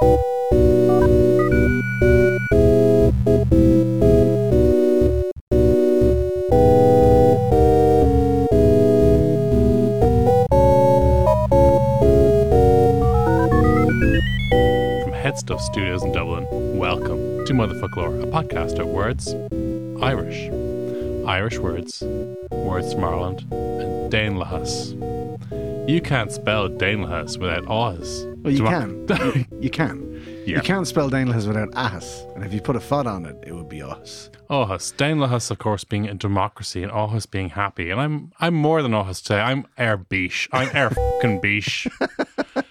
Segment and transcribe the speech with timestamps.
[0.00, 0.10] From
[15.12, 16.46] Headstuff Studios in Dublin,
[16.78, 19.34] welcome to Motherfoclóir, a podcast of words
[20.00, 20.48] Irish.
[21.28, 22.02] Irish words,
[22.50, 24.94] words from Ireland, and Daonlathas.
[25.86, 28.24] You can't spell Daonlathas without ahas.
[28.42, 29.06] Well, you can.
[29.36, 30.22] you, you can.
[30.46, 30.56] Yeah.
[30.56, 32.34] You can't spell Daonlathas without ahas.
[32.34, 34.30] And if you put a fod on it, it would be us.
[34.48, 34.94] Ahas.
[34.94, 37.90] Daonlathas, of course, being a democracy and ahas being happy.
[37.90, 39.40] And I'm I'm more than ahas today.
[39.40, 40.48] I'm air beesh.
[40.50, 41.86] I'm air fucking beesh.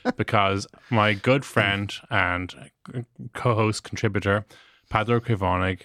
[0.17, 2.71] because my good friend and
[3.35, 4.47] co-host contributor,
[4.91, 5.81] Peadar Ó Caomhánaigh,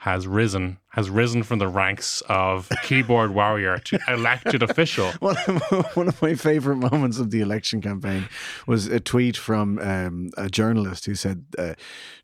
[0.00, 5.12] has risen has risen from the ranks of keyboard warrior to elected official.
[5.20, 8.28] One of, one of my favourite moments of the election campaign
[8.66, 11.74] was a tweet from um, a journalist who said, uh,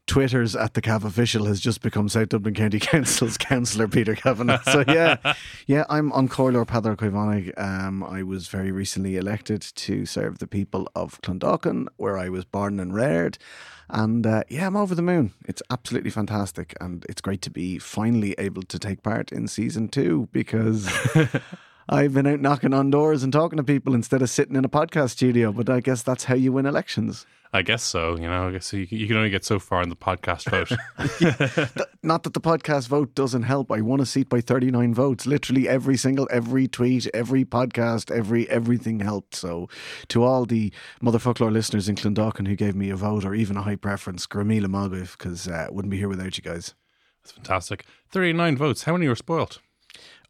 [0.07, 4.63] Twitter's at the Cav official has just become South Dublin County Council's councillor Peter Kavanagh.
[4.65, 5.35] So yeah,
[5.67, 7.53] yeah, I'm on Corlor Peadar Ó Caomhánaigh.
[7.61, 12.45] Um, I was very recently elected to serve the people of Clondalkin, where I was
[12.45, 13.37] born and reared.
[13.89, 15.33] And uh, yeah, I'm over the moon.
[15.47, 16.75] It's absolutely fantastic.
[16.81, 20.91] And it's great to be finally able to take part in season two because
[21.89, 24.69] I've been out knocking on doors and talking to people instead of sitting in a
[24.69, 25.53] podcast studio.
[25.53, 27.27] But I guess that's how you win elections.
[27.53, 28.17] I guess so.
[28.17, 31.87] You know, I guess you, you can only get so far in the podcast vote.
[32.03, 33.71] Not that the podcast vote doesn't help.
[33.71, 35.27] I won a seat by 39 votes.
[35.27, 39.37] Literally every single, every tweet, every podcast, every everything helped.
[39.37, 39.69] So
[40.09, 43.63] to all the Motherfoclóir listeners in Clondalkin who gave me a vote or even a
[43.63, 46.75] high preference, Gramila Malgriff, because uh, wouldn't be here without you guys.
[47.23, 47.85] That's fantastic.
[48.11, 48.85] Thirty-nine votes.
[48.85, 49.61] How many were spoiled?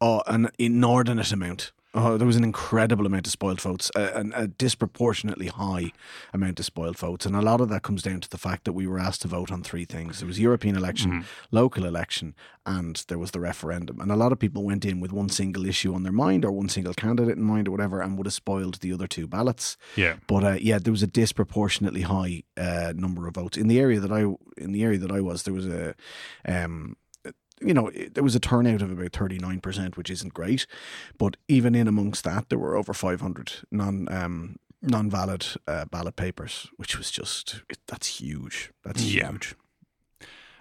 [0.01, 1.73] Oh, an inordinate amount.
[1.99, 5.93] Oh, there was an incredible amount of spoiled votes, a, a disproportionately high
[6.35, 8.75] amount of spoiled votes, and a lot of that comes down to the fact that
[8.75, 12.35] we were asked to vote on three things: there was European election, local election,
[12.67, 13.99] and there was the referendum.
[13.99, 16.53] And a lot of people went in with one single issue on their mind, or
[16.53, 19.79] one single candidate in mind, or whatever, and would have spoiled the other two ballots.
[19.95, 20.17] Yeah.
[20.27, 24.01] But uh, yeah, there was a disproportionately high uh, number of votes in the area
[24.01, 24.21] that I
[24.59, 25.45] in the area that I was.
[25.45, 25.95] There was a,
[26.47, 26.97] um,
[27.61, 30.67] you know, it- there was a turnout of about thirty nine percent, which isn't great.
[31.19, 35.85] But even in amongst that, there were over five hundred non um, non valid uh,
[35.87, 38.73] ballot papers, which was just it, that's huge.
[38.85, 39.31] That's Yeah.
[39.31, 39.55] huge.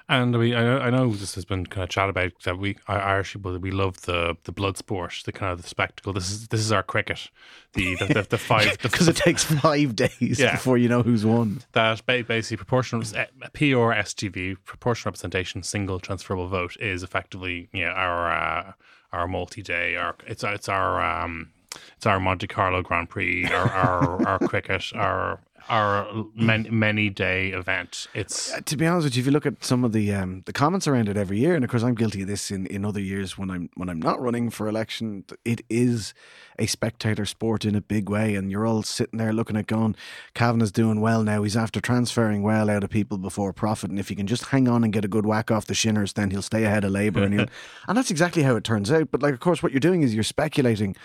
[0.08, 2.60] And we, I know, I know this has been kind of chat about that.
[2.60, 6.14] We Irish people, we love the the blood sport, the kind of the spectacle.
[6.14, 7.32] This is this is our cricket,
[7.74, 10.52] the the, the, the five Because it takes five days Yeah.
[10.52, 11.64] before you know who's won.
[11.72, 18.32] that basically proportional eh, PR STV proportional representation single transferable vote is effectively yeah our
[18.32, 18.74] uh,
[19.12, 21.50] our multi day our it's it's our um
[21.98, 25.40] it's our Monte Carlo Grand Prix our our, our cricket our
[25.70, 28.08] our many many day event.
[28.14, 30.44] It's Uh, to be honest with you, if you look at some of the um,
[30.46, 32.86] the comments around it every year, and of course I'm guilty of this in, in
[32.86, 36.14] other years when I'm when I'm not running for election, it is
[36.58, 39.96] a spectator sport in a big way, and you're all sitting there looking at going,
[40.34, 41.44] Kavanagh's doing well now.
[41.44, 44.68] He's after transferring well out of people before profit, and if he can just hang
[44.68, 47.24] on and get a good whack off the shinners, then he'll stay ahead of Labour,
[47.24, 47.47] and he'll,
[47.88, 49.09] and that's exactly how it turns out.
[49.12, 50.96] But like, of course, what you're doing is you're speculating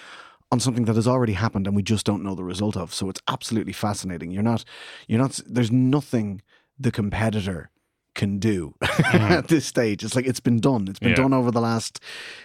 [0.52, 2.92] on something that has already happened and we just don't know the result of.
[2.92, 4.30] So it's absolutely fascinating.
[4.30, 4.64] You're not,
[5.06, 5.40] you're not.
[5.46, 6.42] There's nothing
[6.78, 7.70] the competitor
[8.14, 8.74] can do
[9.12, 10.04] at this stage.
[10.04, 10.88] It's like it's been done.
[10.88, 11.16] It's been Yeah.
[11.16, 12.00] done over the last.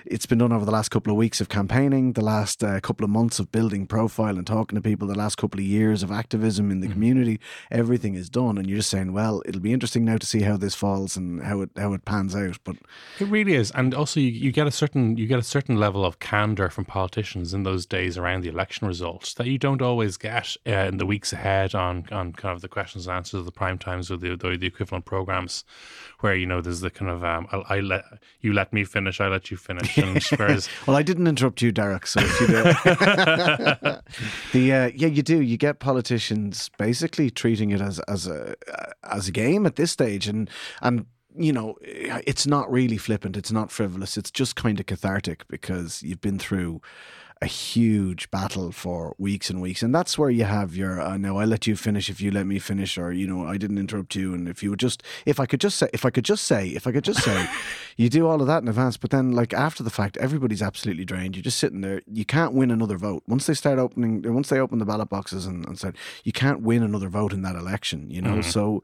[0.05, 3.03] It's been done over the last couple of weeks of campaigning, the last uh, couple
[3.03, 6.11] of months of building profile and talking to people, the last couple of years of
[6.11, 7.39] activism in the community.
[7.71, 10.57] Everything is done, and you're just saying, well, it'll be interesting now to see how
[10.57, 12.59] this falls and how it how it pans out.
[12.63, 12.75] But
[13.19, 16.05] It really is, and also you, you get a certain you get a certain level
[16.05, 20.17] of candor from politicians in those days around the election results that you don't always
[20.17, 23.45] get uh, in the weeks ahead on on kind of the questions and answers of
[23.45, 25.54] the prime times or the the, the equivalent programs,
[26.19, 28.03] where you know there's the kind of um, I, I let
[28.41, 31.71] you let me finish, I let you finish, and whereas Well, I didn't interrupt you,
[31.71, 32.07] Darach.
[32.07, 32.53] So if you do,
[34.53, 35.41] the uh, yeah, you do.
[35.41, 38.55] You get politicians basically treating it as as a
[39.03, 40.49] as a game at this stage, and
[40.81, 41.05] and
[41.37, 43.37] you know, it's not really flippant.
[43.37, 44.17] It's not frivolous.
[44.17, 46.81] It's just kind of cathartic because you've been through
[47.45, 49.83] a huge battle for weeks and weeks.
[49.83, 52.47] And that's where you have your, uh, no, I let you finish if you let
[52.47, 54.33] me finish, or, you know, I didn't interrupt you.
[54.33, 56.69] And if you would just, if I could just say, if I could just say,
[56.69, 57.47] if I could just say,
[57.97, 58.97] you do all of that in advance.
[58.97, 61.35] But then, like, after the fact, everybody's absolutely drained.
[61.35, 62.01] You're just sitting there.
[62.11, 63.21] You can't win another vote.
[63.27, 66.61] Once they start opening, once they open the ballot boxes and, and said, you can't
[66.61, 68.41] win another vote in that election, you know?
[68.41, 68.81] So,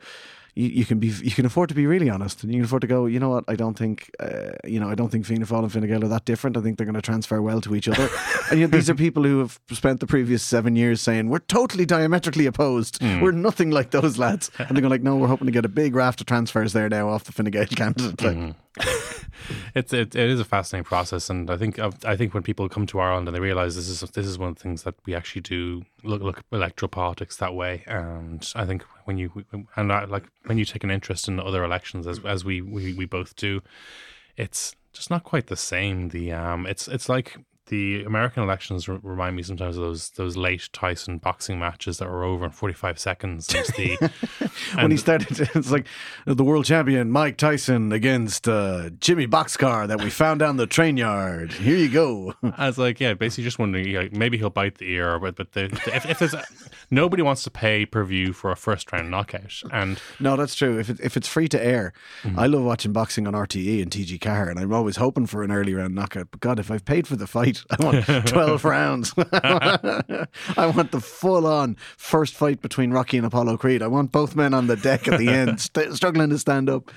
[0.55, 2.81] you, you can be you can afford to be really honest and you can afford
[2.81, 3.45] to go you know what?
[3.47, 6.09] I don't think uh, you know I don't think Fianna Fáil and Fine Gael are
[6.09, 6.57] that different.
[6.57, 8.09] I think they're going to transfer well to each other.
[8.51, 11.39] And you know, these are people who have spent the previous seven years saying we're
[11.39, 13.01] totally diametrically opposed.
[13.01, 14.51] We're nothing like those lads.
[14.59, 16.89] And they're going like no we're hoping to get a big raft of transfers there
[16.89, 18.21] now off the Fine Gael candidate.
[18.21, 18.55] Like,
[19.75, 22.85] it's it, it is a fascinating process, and I think I think when people come
[22.87, 25.13] to Ireland and they realise this is this is one of the things that we
[25.15, 29.45] actually do look look electoral politics that way, and I think when you
[29.75, 32.93] and I, like when you take an interest in other elections as as we we,
[32.93, 33.61] we both do,
[34.37, 36.09] it's just not quite the same.
[36.09, 37.37] The um, it's it's like
[37.71, 42.09] the American elections r- remind me sometimes of those those late Tyson boxing matches that
[42.09, 43.47] were over in forty five seconds.
[43.47, 43.97] The,
[44.75, 45.87] when he started it's like
[46.25, 50.97] the world champion Mike Tyson against uh, Jimmy Boxcar that we found down the train
[50.97, 54.77] yard here you go I was like, yeah, basically just wondering, yeah, maybe he'll bite
[54.77, 56.43] the ear, but but the, the, if, if there's a,
[56.89, 60.79] nobody wants to pay per view for a first round knockout, and No, that's true.
[60.79, 61.93] If it, if it's free to air,
[62.35, 65.73] I love watching boxing on RTE and TG4, and I'm always hoping for an early
[65.73, 66.27] round knockout.
[66.31, 69.13] But God, if I've paid for the fight, I want 12 rounds.
[69.17, 70.27] I
[70.75, 73.81] want the full on first fight between Rocky and Apollo Creed.
[73.81, 76.91] I want both men on the deck at the end, st- struggling to stand up.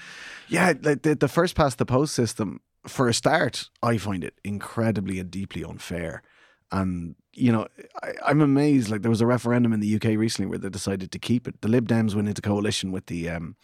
[0.48, 4.34] Yeah, like the, the first past the post system, for a start, I find it
[4.44, 6.22] incredibly and deeply unfair.
[6.70, 7.66] And you know,
[8.02, 8.90] I, I'm amazed.
[8.90, 11.60] Like there was a referendum in the UK recently where they decided to keep it.
[11.60, 13.56] The Lib Dems went into coalition with the um,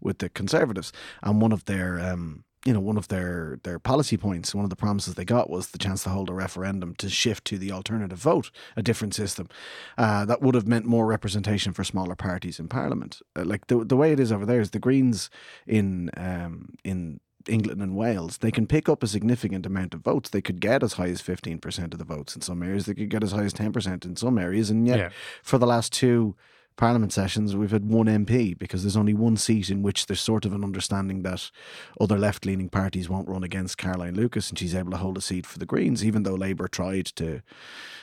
[0.00, 0.92] with the Conservatives,
[1.22, 4.70] and one of their um, you know one of their their policy points, one of
[4.70, 7.72] the promises they got was the chance to hold a referendum to shift to the
[7.72, 9.48] alternative vote, a different system
[9.96, 13.20] uh, that would have meant more representation for smaller parties in Parliament.
[13.36, 15.30] Uh, like the the way it is over there is the Greens
[15.66, 20.28] in um, in England and Wales, they can pick up a significant amount of votes.
[20.28, 22.84] They could get as high as 15% of the votes in some areas.
[22.84, 24.68] They could get as high as 10% in some areas.
[24.68, 25.08] And yet, Yeah.
[25.42, 26.36] for the last two
[26.80, 30.46] parliament sessions, we've had one MP because there's only one seat in which there's sort
[30.46, 31.50] of an understanding that
[32.00, 35.20] other left leaning parties won't run against Caroline Lucas and she's able to hold a
[35.20, 37.42] seat for the Greens, even though Labour tried to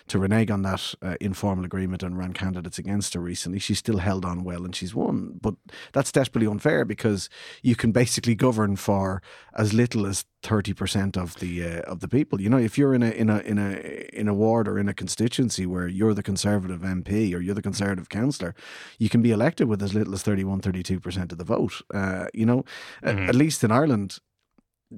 [0.07, 3.59] to renege on that uh, informal agreement and ran candidates against her recently.
[3.59, 5.37] She still held on well and she's won.
[5.41, 5.55] But
[5.91, 7.29] that's desperately unfair because
[7.61, 9.21] you can basically govern for
[9.53, 12.39] as little as thirty percent of the uh, of the people.
[12.41, 14.87] You know, if you're in a in a in a in a ward or in
[14.87, 18.53] a constituency where you're the Conservative MP or you're the Conservative councillor,
[18.99, 21.81] you can be elected with as little as 31, 32 percent of the vote.
[21.93, 22.63] Uh, you know,
[23.03, 24.19] A- at least in Ireland,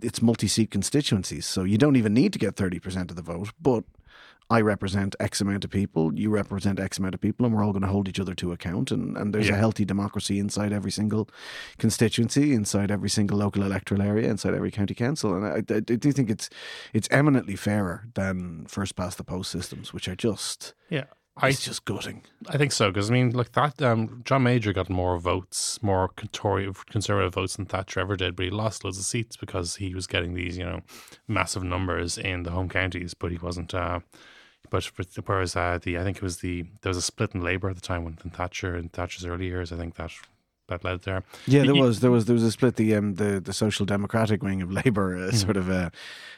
[0.01, 3.51] it's multi-seat constituencies, so you don't even need to get thirty percent of the vote,
[3.59, 3.83] but
[4.51, 7.71] I represent X amount of people, you represent X amount of people, and we're all
[7.71, 8.91] going to hold each other to account.
[8.91, 11.29] And, and there's a healthy democracy inside every single
[11.77, 15.35] constituency, inside every single local electoral area, inside every county council.
[15.35, 16.49] And I, I, I do think it's
[16.93, 21.05] it's eminently fairer than first past the post systems, which are just yeah,
[21.37, 22.23] I it's just gutting.
[22.49, 26.09] I think so because I mean, like that, um, John Major got more votes, more
[26.09, 30.07] conservative, votes than Thatcher ever did, but he lost loads of seats because he was
[30.07, 30.81] getting these, you know,
[31.27, 33.73] massive numbers in the home counties, but he wasn't.
[33.73, 34.01] Uh,
[34.69, 34.83] but
[35.25, 37.75] whereas uh, the I think it was the there was a split in Labour at
[37.75, 40.11] the time when Thatcher in Thatcher's early years, I think that
[40.69, 41.23] that led there.
[41.45, 42.75] Yeah, there You- was there was there was a split.
[42.77, 45.89] The um the, the social democratic wing of Labour, uh, sort of uh,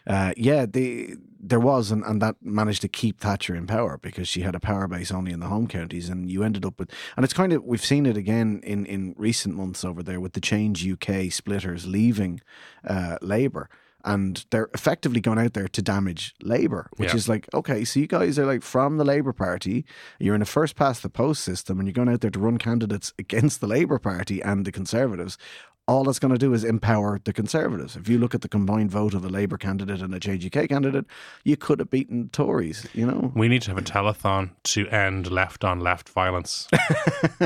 [0.08, 4.28] uh, yeah, the there was, and, and that managed to keep Thatcher in power because
[4.28, 6.92] she had a power base only in the home counties, and you ended up with,
[7.16, 10.34] and it's kind of we've seen it again in in recent months over there with
[10.34, 12.42] the Change UK splitters leaving
[12.88, 13.70] uh, Labour.
[14.04, 17.16] And they're effectively going out there to damage Labour, which Yeah.
[17.16, 19.86] is like, okay, so you guys are like from the Labour Party,
[20.20, 22.58] you're in a first past the post system, and you're going out there to run
[22.58, 25.38] candidates against the Labour Party and the Conservatives.
[25.88, 27.96] All that's going to do is empower the Conservatives.
[27.98, 31.06] If you look at the combined vote of a Labour candidate and a JGK candidate,
[31.44, 33.32] you could have beaten Tories, you know?
[33.36, 36.68] We need to have a telethon to end left on left violence.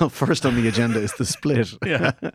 [0.00, 1.72] well, first on the agenda is the split.
[1.86, 2.12] yeah.
[2.22, 2.30] No,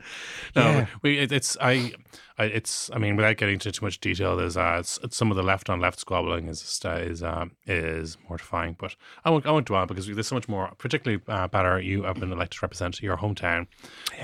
[0.56, 0.86] Yeah.
[1.02, 1.94] we it, it's I,
[2.31, 5.44] I it's I mean without getting into too much detail, there's uh some of the
[5.44, 8.76] left on left squabbling is uh, is uh, is mortifying.
[8.80, 8.96] But
[9.26, 10.72] I won't I won't dwell because there's so much more.
[10.78, 13.68] Particularly, uh, Batter, you have been elected to represent your hometown,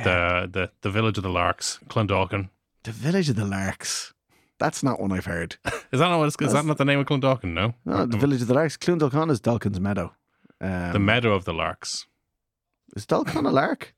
[0.04, 2.50] the the the village of the Larks, Clondalkin.
[2.84, 4.14] The Village of the Larks.
[4.60, 5.58] That's not one I've heard.
[5.92, 7.54] Is that not what it's, is that not the name of Clondalkin?
[7.54, 8.78] No, No, the Village of the Larks.
[8.78, 10.14] Clondalkin is Dalkin's Meadow.
[10.62, 12.08] Um, the meadow of the Larks.
[12.96, 13.94] is Dalkin a lark?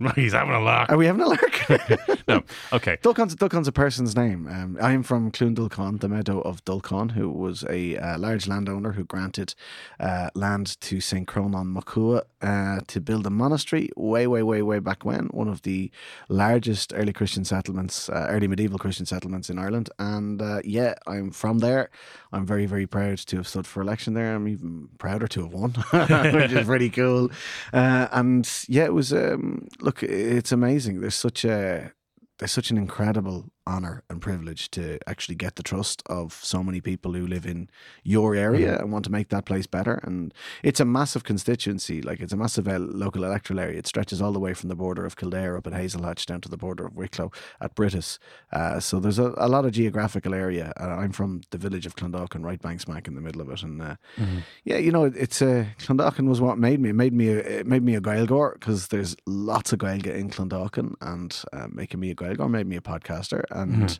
[0.14, 0.90] He's having a lark.
[0.90, 2.28] Are we having a lark?
[2.28, 2.44] no.
[2.72, 2.98] Okay.
[3.02, 4.46] Dulcon's, Dulcon's a person's name.
[4.46, 8.46] Um, I am from Clún Dulcon, the meadow of Dulcon, who was a uh, large
[8.46, 9.54] landowner who granted
[9.98, 11.26] uh, land to St.
[11.26, 15.26] Cronan Mochua uh, to build a monastery way, way, way, way back when.
[15.26, 15.90] One of the
[16.28, 19.90] largest early Christian settlements, uh, early medieval Christian settlements in Ireland.
[19.98, 21.90] And uh, yeah, I'm from there.
[22.32, 24.34] I'm very, very proud to have stood for election there.
[24.36, 27.30] I'm even prouder to have won, which is pretty cool.
[27.72, 29.12] Uh, and yeah, it was.
[29.12, 31.00] Um, look, it's amazing.
[31.00, 31.92] There's such a
[32.38, 36.80] there's such an incredible honor and privilege to actually get the trust of so many
[36.80, 37.68] people who live in
[38.02, 40.00] your area and want to make that place better.
[40.02, 40.32] And
[40.62, 43.78] it's a massive constituency, like it's a massive uh, local electoral area.
[43.78, 46.48] It stretches all the way from the border of Kildare up at Hazelhatch down to
[46.48, 48.18] the border of Wicklow at Brittas.
[48.52, 50.72] Uh, so there's a, a, lot of geographical area.
[50.80, 53.62] Uh, I'm from the village of Clondalkin, right bang smack in the middle of it.
[53.62, 54.38] And uh, mm-hmm.
[54.64, 56.88] yeah, you know, it's uh, Clondalkin was what made me.
[56.90, 60.30] It made me a, it made me a Gaeilgeoir because there's lots of Gaeilge in
[60.30, 63.98] Clondalkin, and uh, making me a Gaeilgeoir made me a podcaster and.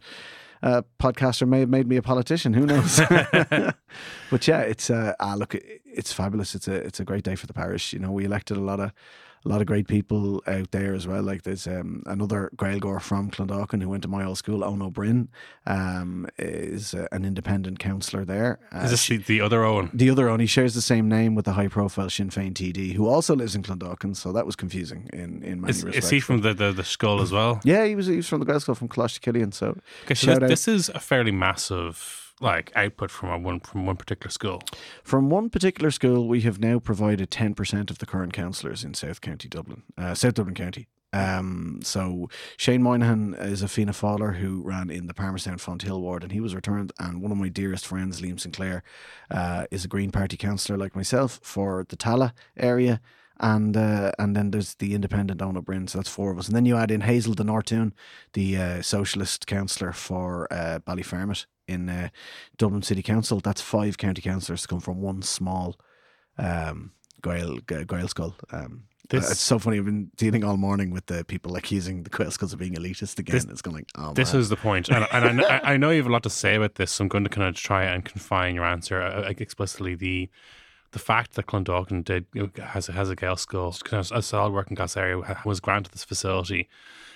[0.60, 2.52] Uh, podcaster may have made me a politician.
[2.52, 2.98] Who knows?
[3.08, 6.56] but yeah, it's uh, ah, look, it's fabulous.
[6.56, 7.92] It's a it's a great day for the parish.
[7.92, 8.90] You know, we elected a lot of
[9.45, 11.23] a lot of great people out there as well.
[11.23, 15.28] Like there's um, another Gaeilgeoir from Clondalkin who went to my old school, Owen O'Brien,
[15.66, 18.59] um, is uh, an independent councillor there.
[18.73, 19.90] Uh, is this she, the other Owen?
[19.92, 20.40] The other Owen.
[20.40, 23.54] He shares the same name with the high profile Sinn Féin TD, who also lives
[23.54, 26.07] in Clondalkin, so that was confusing in, in many is, respects.
[26.07, 27.61] Is he from the, the, the Schuil as well?
[27.64, 30.49] Yeah, he was, he was from the Gael School from Coláiste So, okay, so this,
[30.49, 34.62] this is a fairly massive like output from a one from one particular school?
[35.02, 38.95] From one particular school, we have now provided ten percent of the current councillors in
[38.95, 40.88] South County Dublin, uh, South Dublin County.
[41.12, 42.28] Um, so
[42.59, 46.40] Shane Moynihan is a Fianna Fáiler who ran in the Palmerstown Fonthill ward, and he
[46.40, 46.92] was returned.
[46.99, 48.83] And one of my dearest friends, Liam Sinclair,
[49.30, 53.00] uh, is a Green Party councillor like myself for the Tallaght area
[53.40, 56.49] and uh, and then there's the independent Owen O'Brien, so that's four of us.
[56.49, 57.92] And then you add in Hazel de Nortúin,
[58.33, 62.08] the uh, socialist councillor for uh, Ballyfermot, in uh,
[62.56, 63.40] Dublin City Council.
[63.40, 65.76] That's five county councillors to come from one small
[66.38, 68.34] um, Gael, Gaelscoil.
[68.52, 69.78] Um, this, it's so funny.
[69.78, 73.37] I've been dealing all morning with the people accusing the Gaelscoils of being elitist again.
[73.37, 74.40] This, it's going like, oh, This man.
[74.40, 74.90] is the point.
[74.90, 77.08] And, and I, I, know you have a lot to say about this, so I'm
[77.08, 79.94] going to kind of try and confine your answer uh, explicitly.
[79.94, 80.28] The
[80.92, 82.26] the fact that Clondalkin did
[82.62, 86.68] has has a kind of a solid working class area, was granted this facility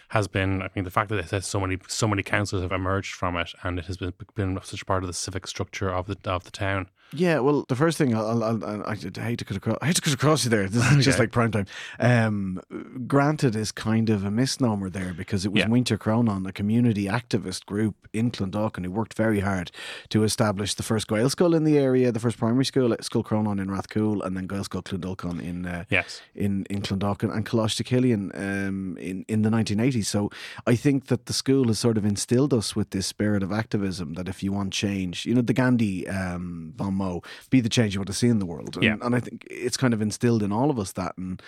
[0.08, 2.72] has been, I mean, the fact that it has so many so many councils have
[2.72, 6.06] emerged from it, and it has been been such part of the civic structure of
[6.06, 6.88] the of the town.
[7.14, 9.96] Yeah, well, the first thing I'll, I'll, I'll, i hate to cut across, I hate
[9.96, 10.68] to cut across you there.
[10.72, 11.00] This is okay.
[11.02, 11.66] just like prime time.
[11.98, 12.60] Um,
[13.06, 15.66] granted, is kind of a misnomer there because it was yeah.
[15.66, 19.70] Muintir Cronan, a community activist group in Clondalkin, who worked very hard
[20.08, 23.58] to establish the first Gael school in the area, the first primary school, School Cronan
[23.58, 28.34] in Rathcoole, and then Gael School Clondalkin in uh, yes in in Clondalkin and Cillian
[28.34, 30.06] um, in in the 1980s.
[30.06, 30.30] So
[30.66, 34.14] I think that the school has sort of instilled us with this spirit of activism
[34.14, 37.01] that if you want change, you know, the Gandhi um, bomb
[37.50, 38.76] be the change you want to see in the world.
[38.76, 38.96] And, yeah.
[39.00, 41.16] and I think it's kind of instilled in all of us that.
[41.16, 41.40] And,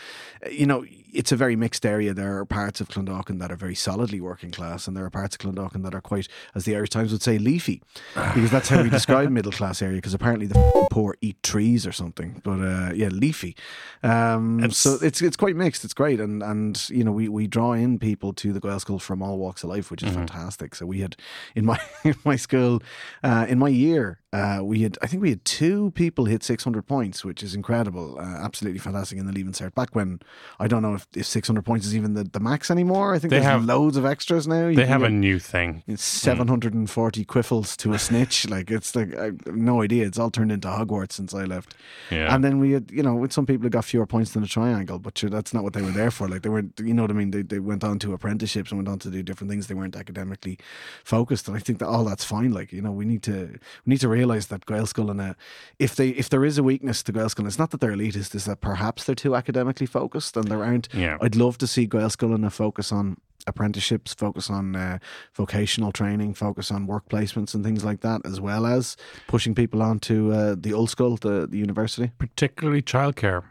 [0.50, 2.12] you know, it's a very mixed area.
[2.12, 5.37] There are parts of Clondalkin that are very solidly working class, and there are parts
[5.37, 7.82] of Clondalkin that are quite, as the Irish Times would say, leafy,
[8.14, 9.96] because that's how we describe middle class area.
[9.96, 12.40] Because apparently the poor eat trees or something.
[12.42, 13.56] But uh, yeah, leafy.
[14.02, 15.84] Um, it's, so it's it's quite mixed.
[15.84, 18.99] It's great, and and you know we we draw in people to the Gael school
[18.99, 20.18] from all walks of life, which is mm-hmm.
[20.18, 20.75] fantastic.
[20.75, 21.16] So we had
[21.54, 22.82] in my in my school
[23.23, 26.82] uh, in my year uh, we had, I think we had two people hit 600
[26.88, 28.18] points, which is incredible.
[28.18, 29.76] Uh, absolutely fantastic in the Leaving Cert.
[29.76, 30.18] Back when,
[30.58, 33.14] I don't know if, if 600 points is even the, the max anymore.
[33.14, 34.66] I think they have loads of extras now.
[34.66, 35.84] You they have a new thing.
[35.86, 37.26] It's 740 mm.
[37.28, 38.48] quiffles to a snitch.
[38.50, 40.04] like, it's like, I no idea.
[40.04, 41.76] It's all turned into Hogwarts since I left.
[42.10, 42.34] Yeah.
[42.34, 44.48] And then we had, you know, with some people who got fewer points than a
[44.48, 46.26] triangle, but sure, that's not what they were there for.
[46.28, 47.30] Like, they were, you know what I mean?
[47.30, 49.68] They, they went on to apprenticeships and went on to do different things.
[49.68, 50.58] They weren't academically
[51.04, 51.46] focused.
[51.46, 52.50] And I think that all that's fine.
[52.50, 55.37] Like, you know, we need to, we need to realize that Gael school and a,
[55.78, 58.45] if they if there is a weakness to Gaelscoil, it's not that they're elitist, is
[58.45, 60.88] that perhaps they're too academically focused and there aren't.
[60.93, 61.19] Yeah.
[61.21, 63.16] I'd love to see Gaelscoil and a focus on
[63.47, 64.99] apprenticeships, focus on uh,
[65.35, 69.83] vocational training, focus on work placements and things like that, as well as pushing people
[69.83, 72.11] onto uh, the old school, the, the university.
[72.19, 73.45] Particularly childcare.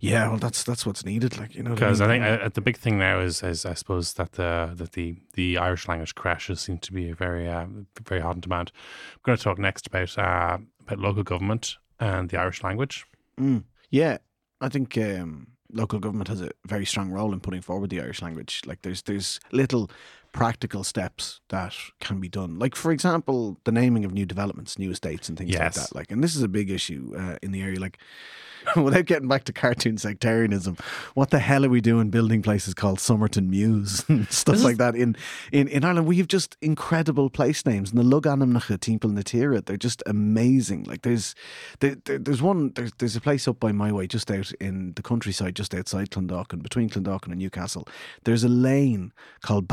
[0.00, 1.74] Yeah, well, that's that's what's needed, like you know.
[1.74, 2.22] Because I, mean?
[2.22, 5.16] I, think uh, the big thing now is, is I suppose that the that the
[5.34, 7.66] the Irish language crashes seem to be very uh,
[8.04, 8.72] very hot in demand.
[9.16, 13.04] We're going to talk next about uh, about local government and the Irish language.
[13.38, 13.64] Mm.
[13.90, 14.18] Yeah,
[14.60, 18.22] I think um, local government has a very strong role in putting forward the Irish
[18.22, 18.62] language.
[18.66, 19.90] Like there's there's little
[20.32, 22.58] practical steps that can be done.
[22.58, 25.58] Like for example, the naming of new developments, new estates, and things like
[25.90, 25.94] that.
[25.94, 27.80] Like, and this is a big issue uh, in the area.
[27.80, 27.98] Like,
[28.76, 30.76] without getting back to cartoon sectarianism,
[31.14, 34.94] what the hell are we doing building places called Somerton Mews and stuff like that
[34.94, 35.16] in,
[35.50, 36.06] in in Ireland?
[36.06, 37.90] We have just incredible place names.
[37.90, 40.84] And the logainmneacha Timpel Natira, they're just amazing.
[40.84, 41.34] Like there's
[41.80, 44.92] there, there- there's one there's there's a place up by my way, just out in
[44.94, 47.88] the countryside, just outside Clondalkin, between Clondalkin and Newcastle.
[48.24, 49.68] There's a lane called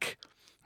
[0.00, 0.16] Ballinarelic.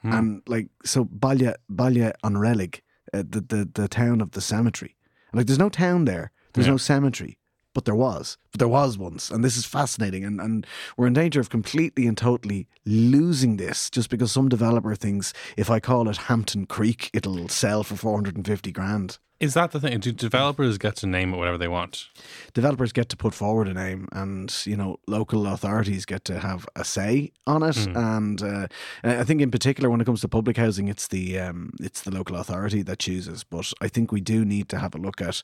[0.03, 4.95] And like so Balya Balya on Relic, uh, the, the the town of the cemetery.
[5.31, 6.31] And like there's no town there.
[6.53, 6.73] There's Yeah.
[6.73, 7.37] no cemetery.
[7.73, 8.37] But there was.
[8.57, 9.29] There was once.
[9.29, 10.23] And this is fascinating.
[10.23, 14.95] And, and we're in danger of completely and totally losing this just because some developer
[14.95, 19.19] thinks if I call it Hampton Creek, it'll sell for 450 grand.
[19.39, 19.99] Is that the thing?
[19.99, 22.07] Do developers get to name it whatever they want?
[22.55, 26.67] Developers get to put forward a name, and you know local authorities get to have
[26.75, 27.77] a say on it.
[27.95, 28.67] And uh,
[29.03, 32.09] I think, in particular, when it comes to public housing, it's the um, it's the
[32.09, 33.43] local authority that chooses.
[33.43, 35.43] But I think we do need to have a look at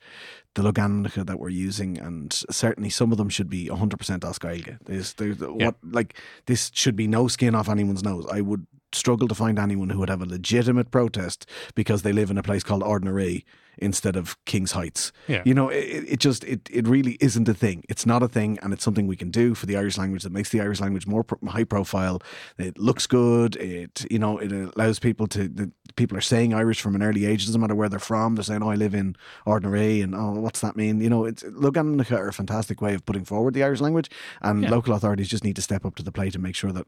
[0.55, 4.77] the logainmneacha that we're using, and certainly some of them should be 100% Oscailga.
[4.85, 8.25] There's, there's what like this should be no skin off anyone's nose.
[8.31, 12.29] I would struggle to find anyone who would have a legitimate protest because they live
[12.29, 13.45] in a place called Ordinary
[13.77, 15.11] instead of King's Heights.
[15.27, 15.41] Yeah.
[15.45, 17.83] You know, it, it just it, it really isn't a thing.
[17.89, 20.31] It's not a thing, and it's something we can do for the Irish language that
[20.31, 22.21] makes the Irish language more pro- high profile.
[22.57, 23.55] It looks good.
[23.57, 27.25] It you know it allows people to the, people are saying Irish from an early
[27.25, 27.43] age.
[27.43, 28.35] It doesn't matter where they're from.
[28.35, 29.15] They're saying, "Oh, I live in
[29.45, 32.93] Ordinary," and "Oh, what's that mean?" You know, it's logan Loganica are a fantastic way
[32.93, 34.09] of putting forward the Irish language,
[34.41, 34.69] and Yeah.
[34.71, 36.87] local authorities just need to step up to the plate and make sure that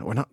[0.00, 0.28] we're not.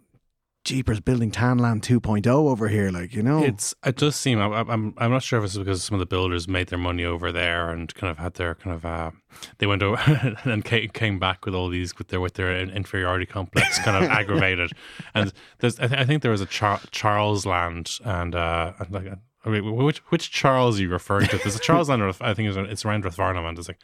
[0.65, 3.43] Jeepers building Tanland 2.0 over here, like you know.
[3.43, 6.05] It's it does seem I- I'm I'm not sure if it's because some of the
[6.05, 9.11] builders made their money over there and kind of had their kind of uh
[9.59, 13.25] they went over and came, came back with all these with their with their inferiority
[13.25, 14.71] complex kind of aggravated
[15.13, 18.91] and there's I, th- I think there was a Char- Charles Land and uh and
[18.91, 19.05] like
[19.45, 21.37] I mean, which which Charles are you referring to?
[21.37, 22.01] There's a Charles Land.
[22.21, 23.77] I think it's, around Rathfarnham, and it's like,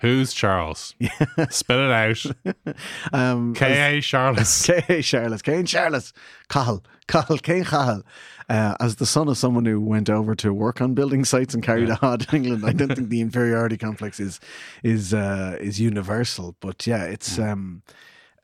[0.00, 0.94] who's Charles?
[1.50, 2.34] Spell it
[2.66, 2.76] out.
[3.12, 4.66] um, K A Charles.
[4.66, 5.02] K.
[5.02, 5.42] Charles.
[5.42, 6.12] Kane Charles.
[6.48, 8.02] Cahill, Cahill, Kane Cahill.
[8.48, 11.62] Uh, as the son of someone who went over to work on building sites and
[11.62, 14.40] carried a hod in England, I don't think the inferiority complex is
[14.82, 16.56] is uh, is universal.
[16.60, 17.82] But yeah, it's um,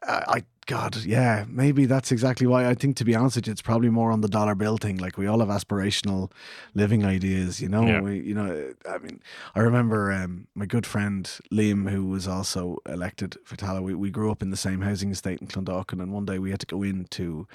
[0.03, 2.69] I, I God, yeah, maybe that's exactly why.
[2.69, 4.97] I think, to be honest with you, it's probably more on the dollar bill thing.
[4.97, 6.33] Like we all have aspirational
[6.75, 7.87] living ideas, you know.
[7.87, 8.01] Yeah.
[8.01, 9.23] We, you know, I mean,
[9.55, 13.85] I remember um, my good friend Liam, who was also elected for Tallaght.
[13.85, 16.51] We, we grew up in the same housing estate in Clondalkin, and one day we
[16.51, 17.47] had to go into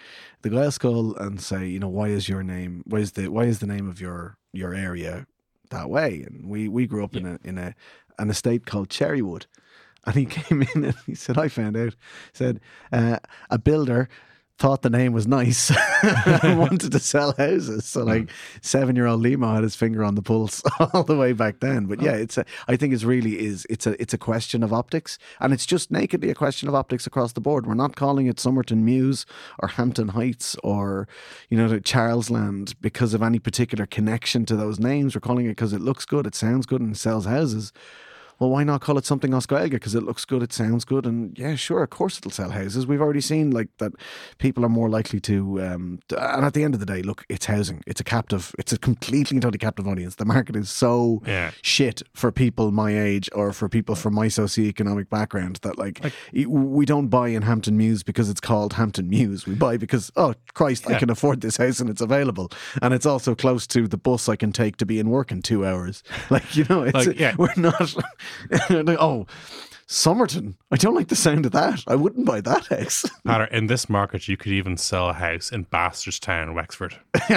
[0.42, 2.84] the School and say, you know, why is your name?
[2.86, 5.28] Why is the why is the name of your your area
[5.70, 6.24] that way?
[6.26, 7.76] And we we grew up in a in a
[8.18, 9.48] an estate called Cherrywood.
[10.06, 11.96] And he came in and he said, I found out,
[12.34, 12.60] said,
[12.92, 14.10] uh, a builder
[14.62, 15.72] thought the name was nice
[16.44, 17.84] and wanted to sell houses.
[17.84, 18.30] So, like,
[18.62, 20.62] seven year old Limo had his finger on the pulse
[20.94, 21.88] all the way back then.
[21.88, 24.72] But yeah, it's a, I think it's really is, it's a, it's a question of
[24.72, 25.18] optics.
[25.40, 27.66] And it's just nakedly a question of optics across the board.
[27.66, 29.26] We're not calling it Somerton Mews
[29.58, 31.08] or Hampton Heights or,
[31.50, 35.16] you know, the Charles Land because of any particular connection to those names.
[35.16, 37.74] We're calling it because it looks good, it sounds good, and sells houses
[38.42, 39.70] well, why not call it something Oscailga?
[39.70, 42.88] Because it looks good, it sounds good, and yeah, sure, of course it'll sell houses.
[42.88, 43.94] We've already seen like that
[44.40, 47.46] people are more likely to, um, and at the end of the day, look, it's
[47.46, 47.84] housing.
[47.86, 50.16] It's a captive, it's a completely and totally captive audience.
[50.16, 51.52] The market is so Yeah.
[51.62, 56.46] shit for people my age or for people from my socioeconomic background that like, y-
[56.48, 59.46] we don't buy in Hampton Mews because it's called Hampton Mews.
[59.46, 62.52] We buy because oh Christ, I can afford this house and it's available,
[62.82, 65.44] and it's also close to the bus I can take to be in work in
[65.44, 66.02] two hours.
[66.32, 67.36] Like you know, it's Like, yeah.
[67.38, 67.94] we're not.
[68.70, 69.28] like, oh,
[69.92, 70.56] Somerton.
[70.72, 71.84] I don't like the sound of that.
[71.86, 73.06] I wouldn't buy that house.
[73.26, 76.96] Patter, in this market, you could even sell a house in Bastardstown, Wexford.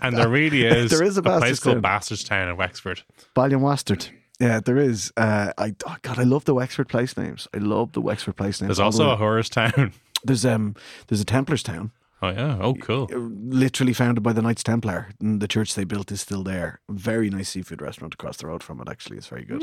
[0.00, 2.48] and there really is, There is a place called Bastardstown.
[2.48, 3.02] In Wexford.
[3.36, 4.08] Ballion Wastard.
[4.40, 5.12] Yeah, there is.
[5.16, 7.46] Uh, I oh God, I love the Wexford place names.
[7.52, 8.68] I love the Wexford place names.
[8.68, 9.92] There's also a Horrors Town.
[10.24, 10.76] there's um
[11.08, 12.58] there's a Templars town, Oh, yeah.
[12.60, 13.08] Oh, cool.
[13.12, 15.10] uh, literally founded by the Knights Templar.
[15.20, 16.80] And the church they built is still there.
[16.90, 18.88] Very nice seafood restaurant across the road from it.
[18.88, 19.62] Actually, it's very good.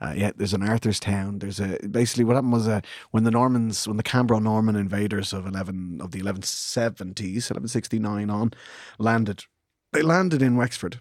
[0.00, 1.38] Uh, yeah, there's an Arthur's town.
[1.38, 2.82] There's a basically what happened was uh,
[3.12, 8.52] when the Normans, when the Cambro Norman invaders of eleven of the 1170s, 1169 on,
[8.98, 9.44] landed.
[9.92, 11.00] They landed in Wexford,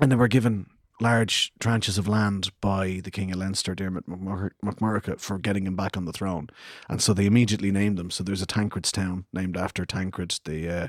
[0.00, 0.66] and they were given
[1.04, 5.96] large tranches of land by the King of Leinster, Dermot McMur- for getting him back
[5.96, 6.48] on the throne.
[6.88, 8.10] And so they immediately named them.
[8.10, 10.88] So there's a Tancred's town named after Tancred, the uh,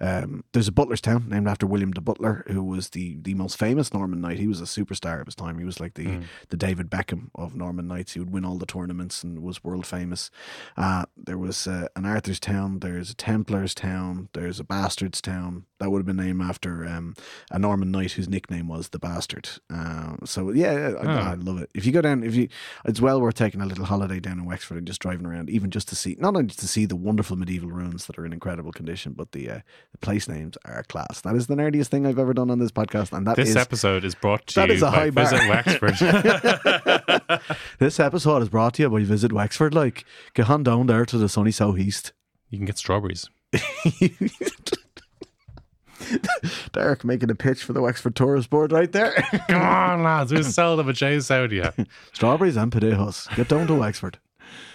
[0.00, 3.58] um, there's a Butler's town named after William de Butler, who was the, the most
[3.58, 4.38] famous Norman knight.
[4.38, 5.58] He was a superstar of his time.
[5.58, 6.24] He was like the, Mm.
[6.50, 8.12] the David Beckham of Norman knights.
[8.12, 10.30] He would win all the tournaments and was world famous.
[10.76, 12.78] Uh, there was uh, an Arthur's Town.
[12.78, 14.28] There's a Templars Town.
[14.34, 15.64] There's a Bastards Town.
[15.80, 17.14] That would have been named after um,
[17.50, 19.47] a Norman knight whose nickname was the Bastard.
[19.72, 21.08] Uh, so yeah, I, Oh.
[21.30, 21.70] I love it.
[21.74, 22.48] If you go down, if you,
[22.84, 25.70] it's well worth taking a little holiday down in Wexford and just driving around, even
[25.70, 28.72] just to see, not only to see the wonderful medieval ruins that are in incredible
[28.72, 29.60] condition, but the uh,
[29.92, 31.20] the place names are class.
[31.22, 33.56] That is the nerdiest thing I've ever done on this podcast, and that This is-
[33.56, 35.24] episode is brought to That you is a by high bar.
[35.24, 37.40] Visit Wexford.
[37.78, 39.74] this episode is brought to you by Visit Wexford.
[39.74, 42.12] Like, get on down there to the sunny southeast.
[42.50, 43.28] you can get strawberries.
[46.72, 49.12] Darach making a pitch for the Wexford Tourist Board right there.
[49.48, 50.32] Come on, lads.
[50.32, 51.86] We'll sell them a J Saudia.
[52.12, 53.28] Strawberries and potatoes.
[53.36, 54.18] Get down to Wexford.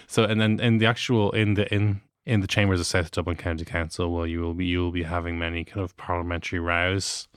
[0.06, 3.36] So, and then in the actual in the in in the chambers of South Dublin
[3.36, 7.28] County Council, well, you will be you will be having many kind of parliamentary rows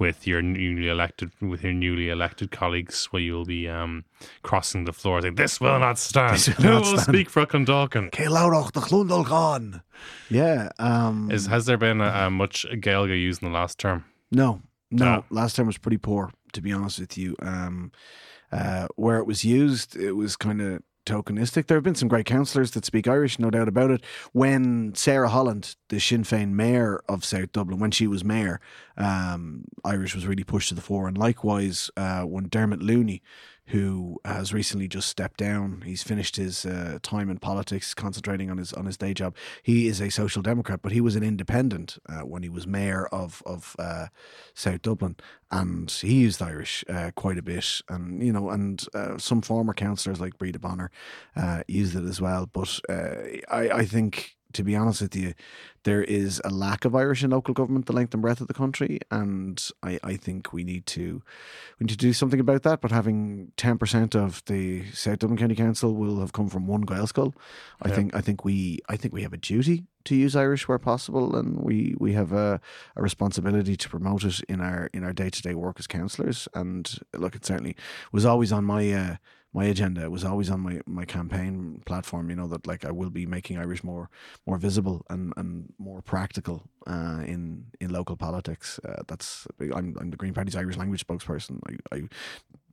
[0.00, 4.04] with your newly elected with your newly elected colleagues, where you will be um,
[4.42, 6.34] crossing the floor saying, "This will not stand.
[6.34, 9.82] This will Who not will stand." speak for Clondalkin?" The Clondal
[10.30, 10.70] Yeah.
[10.78, 14.04] Um, Is has there been a, a much Gaeilge used in the last term?
[14.32, 15.04] No, no.
[15.04, 15.24] No.
[15.30, 17.36] Last time was pretty poor, to be honest with you.
[17.42, 17.92] Um,
[18.50, 21.66] uh, where it was used, it was kind of tokenistic.
[21.66, 24.04] There have been some great councillors that speak Irish, no doubt about it.
[24.32, 28.60] When Sarah Holland, the Sinn Féin mayor of South Dublin, when she was mayor,
[28.96, 31.08] um, Irish was really pushed to the fore.
[31.08, 33.22] And likewise, uh, when Dermot Looney,
[33.70, 38.58] who has recently just stepped down, he's finished his uh, time in politics, concentrating on
[38.58, 39.36] his on his day job.
[39.62, 43.06] He is a social democrat, but he was an independent uh, when he was mayor
[43.06, 44.06] of of uh,
[44.54, 45.16] South Dublin,
[45.50, 47.80] and he used Irish uh, quite a bit.
[47.88, 50.90] And you know, and uh, some former councillors like Breda Bonner
[51.36, 52.46] uh, used it as well.
[52.52, 54.36] But I, I think.
[54.54, 55.34] To be honest with you,
[55.84, 58.54] there is a lack of Irish in local government the length and breadth of the
[58.54, 61.22] country, and I, I think we need to
[61.78, 62.80] we need to do something about that.
[62.80, 66.84] But having ten percent of the South Dublin County Council will have come from one
[66.84, 67.32] Gaelscoil,
[67.82, 67.94] I Yeah.
[67.94, 71.36] think I think we I think we have a duty to use Irish where possible,
[71.36, 72.60] and we we have a,
[72.96, 76.48] a responsibility to promote it in our in our day to day work as councillors.
[76.54, 77.76] And look, it certainly
[78.12, 78.92] was always on my.
[78.92, 79.16] Uh,
[79.52, 82.90] my agenda it was always on my, my campaign platform you know that like I
[82.90, 84.08] will be making Irish more
[84.46, 90.10] more visible and, and more practical uh, in in local politics uh, that's I'm, I'm
[90.10, 92.02] the Green Party's Irish language spokesperson I, I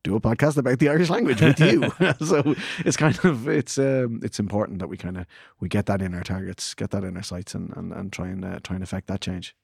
[0.04, 1.92] do a podcast about the Irish language with you.
[2.26, 5.26] so it's kind of it's um, it's important that we kind of
[5.60, 8.28] we get that in our targets, get that in our sights, and and, and try
[8.28, 9.56] and uh, try and affect that change.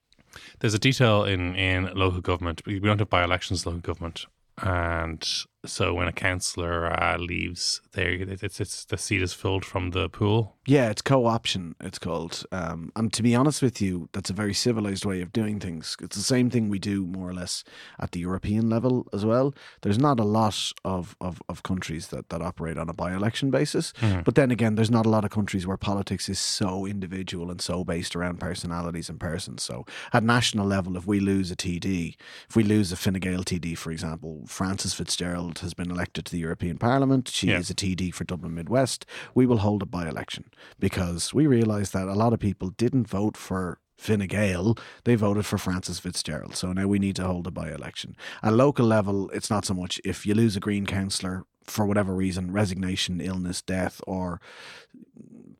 [0.58, 2.62] There's a detail in, in local government.
[2.66, 4.26] We we don't have by elections local government,
[4.58, 5.26] and
[5.66, 10.08] so when a councillor uh, leaves, there it's it's the seat is filled from the
[10.08, 10.56] pool.
[10.66, 11.74] Yeah, it's co-option.
[11.80, 12.44] It's called.
[12.50, 15.96] Um, and to be honest with you, that's a very civilized way of doing things.
[16.00, 17.64] It's the same thing we do more or less
[18.00, 19.54] at the European level as well.
[19.82, 23.92] There's not a lot of, of, of countries that, that operate on a by-election basis.
[24.24, 27.60] But then again, there's not a lot of countries where politics is so individual and
[27.60, 29.62] so based around personalities and persons.
[29.62, 32.16] So at national level, if we lose a TD,
[32.48, 36.32] if we lose a Fine Gael TD, for example, Frances Fitzgerald has been elected to
[36.32, 37.28] the European Parliament.
[37.28, 37.58] She Yeah.
[37.58, 39.06] is a TD for Dublin Midwest.
[39.34, 40.44] We will hold a by-election
[40.78, 45.46] because we realise that a lot of people didn't vote for Fine Gael, they voted
[45.46, 46.56] for Frances Fitzgerald.
[46.56, 48.16] So now we need to hold a by election.
[48.42, 52.12] At local level, it's not so much if you lose a Green councillor for whatever
[52.14, 54.40] reason, resignation, illness, death, or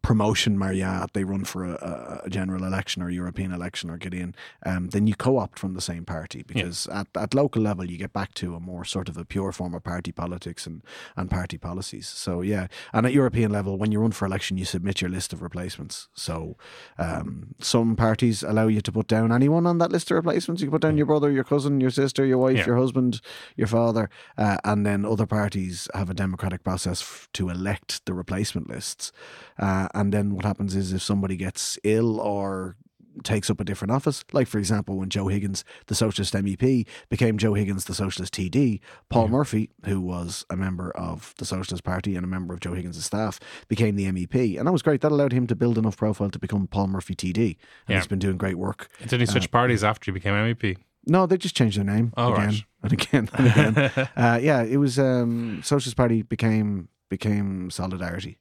[0.04, 4.34] promotion, Mariat, they run for a, a, general election or European election or get in,
[4.66, 7.96] um, then you co opt from the same party because at, at local level you
[7.96, 10.82] get back to a more sort of a pure form of party politics and,
[11.16, 12.06] and party policies.
[12.06, 12.66] So, yeah.
[12.92, 16.08] And at European level, when you run for election, you submit your list of replacements.
[16.14, 16.56] So,
[16.98, 20.60] um, some parties allow you to put down anyone on that list of replacements.
[20.60, 22.66] You can put down your brother, your cousin, your sister, your wife, Yeah.
[22.66, 23.22] your husband,
[23.56, 28.12] your father, uh, and then other parties have a democratic process f- to elect the
[28.12, 29.10] replacement lists.
[29.58, 32.76] Uh, and then what happens is if somebody gets ill or
[33.22, 37.38] takes up a different office, like for example, when Joe Higgins, the Socialist MEP, became
[37.38, 42.16] Joe Higgins, the Socialist TD, Paul Murphy, who was a member of the Socialist Party
[42.16, 44.58] and a member of Joe Higgins' staff, became the MEP.
[44.58, 45.00] And that was great.
[45.00, 47.36] That allowed him to build enough profile to become Paul Murphy TD.
[47.36, 47.56] And
[47.88, 47.96] Yeah.
[47.98, 48.88] he's been doing great work.
[49.06, 50.76] Did he switch parties after he became MEP?
[51.06, 52.64] No, they just changed their name Oh, again right.
[52.82, 54.08] and again and again.
[54.16, 58.38] uh, yeah, it was um, Socialist Party became became Solidarity,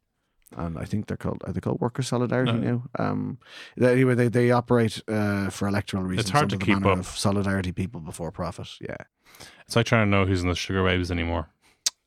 [0.57, 2.59] and I think they're called are they called Worker Solidarity No.
[2.97, 3.05] now?
[3.05, 3.37] Um,
[3.77, 6.27] they- anyway, they they operate uh, for electoral reasons.
[6.27, 6.99] It's hard to keep up.
[6.99, 8.67] of Solidarity people before profit.
[8.81, 8.97] Yeah,
[9.65, 11.49] It's like trying to know who's in the Sugababes anymore.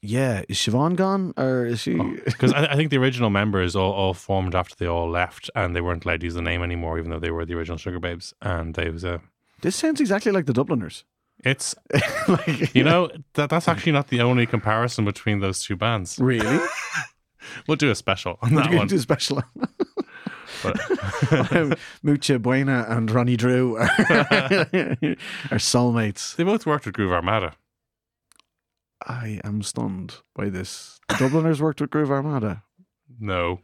[0.03, 0.43] yeah.
[0.49, 1.95] Is Siobhan gone or is she?
[2.25, 5.75] Because I, I think the original members all, all formed after they all left and
[5.75, 8.33] they weren't allowed to use the name anymore, even though they were the original Sugababes.
[8.41, 9.21] And they was a.
[9.63, 11.05] This sounds exactly like the Dubliners.
[11.45, 11.75] It's
[12.29, 16.19] like, you know that that's actually not the only comparison between those two bands.
[16.21, 16.59] really?
[17.69, 18.87] We'll do a special on We're that one.
[18.87, 19.43] do a special.
[20.63, 20.81] But
[21.53, 26.37] um, Mutya Buena and Ronnie Drew are, are soulmates.
[26.37, 27.55] they both worked with Groove Armada.
[29.05, 30.99] I am stunned by this.
[31.09, 32.63] The Dubliners worked with Groove Armada.
[33.21, 33.61] No.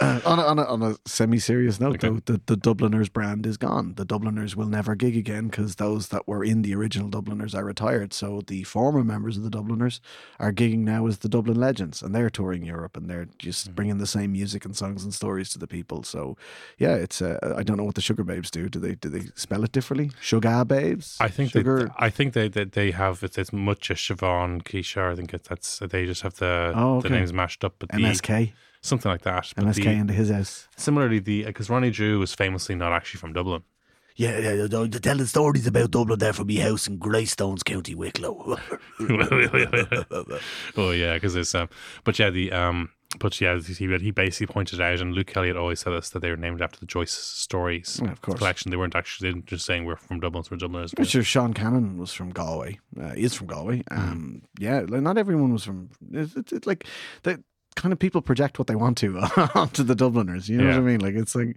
[0.00, 2.08] Uh, on, a, on, a, on a semi-serious note, Okay.
[2.08, 3.94] though, the, the Dubliners brand is gone.
[3.94, 7.64] The Dubliners will never gig again because those that were in the original Dubliners are
[7.64, 8.12] retired.
[8.12, 10.00] So the former members of the Dubliners
[10.38, 13.98] are gigging now as the Dublin Legends, and they're touring Europe, and they're just bringing
[13.98, 16.02] the same music and songs and stories to the people.
[16.02, 16.36] So,
[16.78, 17.20] yeah, it's.
[17.20, 18.68] Uh, I don't know what the Sugababes do.
[18.68, 20.10] Do they do they spell it differently?
[20.22, 21.16] Sugababes.
[21.20, 21.84] I think Sugar.
[21.84, 25.12] they, I think they, they they have it's, it's much as Siobhan Keisha.
[25.12, 27.98] I think it, that's they just have the Oh, the names mashed up, but the
[27.98, 29.52] MSK, something like that.
[29.56, 30.68] But MSK the, into his house.
[30.76, 33.62] similarly, the because Ronnie Drew was famously not actually from Dublin.
[34.16, 37.94] Yeah, yeah, yeah, they're telling stories about Dublin there from my house in Greystones, County
[37.94, 38.58] Wicklow.
[40.76, 41.68] oh yeah, because it's um,
[42.02, 45.56] but yeah, the um, but yeah, he he basically pointed out, and Luke Kelly had
[45.56, 48.38] always said this that they were named after the Joyce stories Yeah, of course.
[48.38, 48.70] collection.
[48.70, 50.94] They weren't actually they didn't just saying we're from Dublin, so we're Dubliners.
[50.94, 52.80] Pretty sure Sean Cannon was from Galway.
[53.00, 53.84] Uh, he is from Galway.
[53.84, 53.98] Mm-hmm.
[54.12, 55.90] Um, Yeah, like not everyone was from.
[56.12, 56.86] It's, it's, it's like
[57.22, 57.42] the
[57.78, 59.18] kind of people project what they want to
[59.54, 60.48] onto the Dubliners.
[60.48, 61.00] You know what I mean?
[61.00, 61.56] Like it's like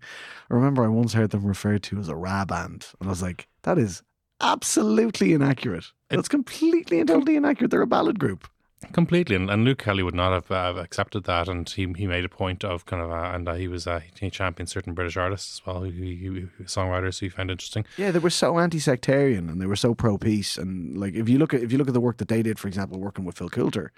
[0.50, 3.22] I remember I once heard them referred to as a ra band, and I was
[3.22, 4.04] like, that is
[4.40, 5.86] absolutely inaccurate.
[6.10, 7.72] That's completely and totally inaccurate.
[7.72, 8.48] They're a ballad group.
[8.94, 12.26] Completely, and, and Luke Kelly would not have uh, accepted that, and he he made
[12.26, 15.18] a point of kind of, uh, and uh, he was uh, he championed certain British
[15.18, 17.86] artists as well, who, who, who songwriters who he found interesting.
[17.98, 20.58] Yeah, they were so anti-sectarian and they were so pro-peace.
[20.58, 22.60] And like, if you look at if you look at the work that they did,
[22.60, 23.92] for example, working with Phil Coulter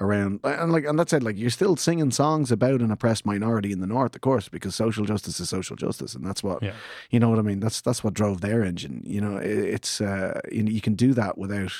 [0.00, 3.72] around, and like, and that said, like, you're still singing songs about an oppressed minority
[3.72, 6.74] in the north, of course, because social justice is social justice, and that's what Yeah.
[7.10, 7.60] you know what I mean.
[7.60, 9.02] That's that's what drove their engine.
[9.04, 11.72] You know, it, it's uh, you, know, you can do that without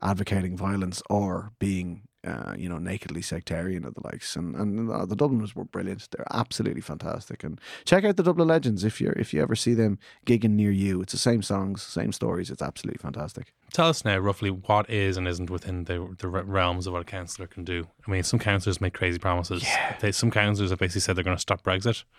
[0.00, 2.02] advocating violence or being.
[2.24, 6.08] Uh, you know, nakedly sectarian or the likes, and and uh, the Dubliners were brilliant.
[6.10, 7.44] They're absolutely fantastic.
[7.44, 10.70] And check out the Dublin Legends if you if you ever see them gigging near
[10.70, 11.02] you.
[11.02, 12.50] It's the same songs, same stories.
[12.50, 13.52] It's absolutely fantastic.
[13.74, 17.04] Tell us now roughly what is and isn't within the the realms of what a
[17.04, 17.84] councillor can do.
[18.06, 19.64] I mean, some councillors make crazy promises.
[20.00, 22.04] They, some councillors have basically said they're going to stop Brexit.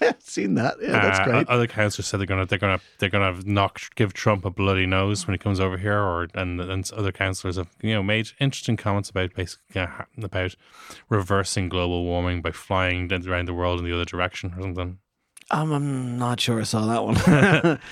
[0.00, 0.78] yeah, seen that.
[0.82, 1.48] Yeah, that's Uh, great.
[1.48, 4.44] Other councillors said they're going to they're going to they're going to knock give Trump
[4.44, 7.94] a bloody nose when he comes over here, or and and other councillors have you
[7.94, 9.86] know made interesting comments about basically uh,
[10.20, 10.56] about
[11.08, 14.98] reversing global warming by flying around the world in the other direction or something.
[15.50, 17.16] I'm, I'm not sure I saw that one.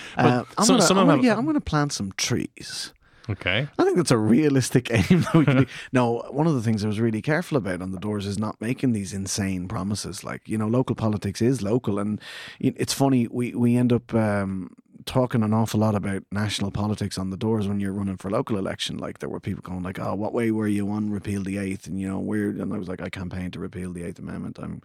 [0.16, 2.92] uh, I'm some- gonna, some I'm gonna- them- yeah, I'm going to plant some trees.
[3.30, 5.66] Okay, I think that's a realistic aim that we can do.
[5.92, 8.58] No, one of the things I was really careful about on the doors is not
[8.58, 10.24] making these insane promises.
[10.24, 11.98] Like, you know, local politics is local.
[11.98, 12.22] And
[12.58, 14.70] it's funny, we, we end up um,
[15.08, 18.58] talking an awful lot about national politics on the doors when you're running for local
[18.58, 18.98] election.
[18.98, 21.86] Like, there were people going like, oh, what way were you on repeal the eighth?
[21.86, 24.58] And, you know, we're, and I was like, I campaigned to repeal the eighth amendment.
[24.58, 24.82] I'm,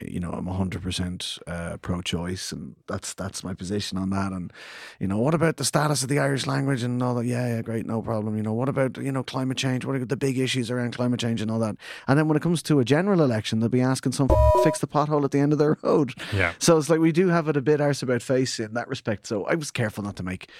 [0.00, 2.52] you know, I'm 100% uh, pro choice.
[2.52, 4.32] And that's, that's my position on that.
[4.32, 4.50] And,
[4.98, 7.26] you know, what about the status of the Irish language and all that?
[7.26, 8.36] Yeah, yeah, great, no problem.
[8.36, 9.84] You know, what about, you know, climate change?
[9.84, 11.76] What are the big issues around climate change and all that?
[12.08, 14.28] And then when it comes to a general election, they'll be asking some
[14.64, 16.14] fix the pothole at the end of their road.
[16.32, 16.54] yeah.
[16.58, 19.26] So it's like we do have it a bit arse about face in that respect.
[19.26, 20.50] So I was careful not to make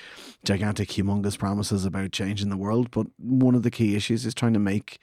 [0.45, 2.91] gigantic, humongous promises about changing the world.
[2.91, 4.99] But one of the key issues is trying to make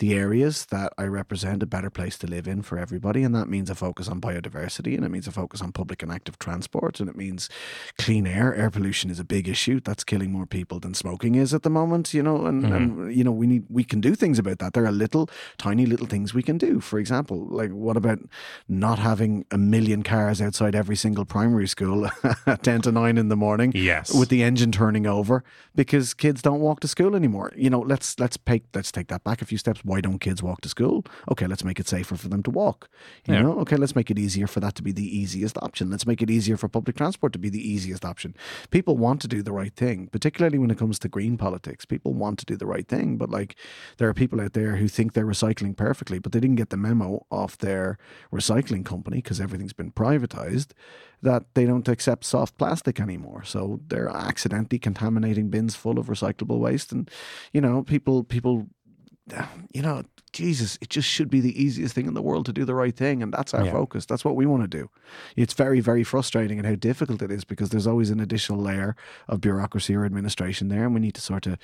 [0.00, 3.22] the areas that I represent a better place to live in for everybody.
[3.22, 6.10] And that means a focus on biodiversity and it means a focus on public and
[6.10, 7.50] active transport and it means
[7.98, 8.54] clean air.
[8.54, 9.78] Air pollution is a big issue.
[9.78, 13.10] That's killing more people than smoking is at the moment, you know, and, and mm-hmm.
[13.10, 14.72] you know, we need we can do things about that.
[14.72, 16.80] There are little tiny little things we can do.
[16.80, 18.20] For example, like what about
[18.68, 22.08] not having a million cars outside every single primary school
[22.46, 23.70] at ten to nine in the morning?
[23.74, 24.14] Yes.
[24.14, 27.52] With the engine turning over because kids don't walk to school anymore.
[27.54, 29.84] You know, let's let's take let's take that back a few steps.
[29.90, 31.04] Why don't kids walk to school?
[31.32, 32.88] Okay, let's make it safer for them to walk.
[33.26, 33.42] You Yeah.
[33.42, 35.90] know, okay, let's make it easier for that to be the easiest option.
[35.90, 38.30] Let's make it easier for public transport to be the easiest option.
[38.70, 41.84] People want to do the right thing, particularly when it comes to green politics.
[41.84, 43.56] People want to do the right thing, but like
[43.98, 46.76] there are people out there who think they're recycling perfectly, but they didn't get the
[46.76, 47.98] memo off their
[48.32, 50.70] recycling company because everything's been privatized
[51.22, 53.42] that they don't accept soft plastic anymore.
[53.44, 57.10] So they're accidentally contaminating bins full of recyclable waste and
[57.52, 58.68] you know, people people
[59.72, 62.64] you know, Jesus, it just should be the easiest thing in the world to do
[62.64, 63.22] the right thing.
[63.22, 63.72] And that's our Yeah.
[63.72, 64.06] focus.
[64.06, 64.88] That's what we want to do.
[65.36, 68.94] It's very, very frustrating and how difficult it is because there's always an additional layer
[69.28, 70.84] of bureaucracy or administration there.
[70.84, 71.58] And we need to sort of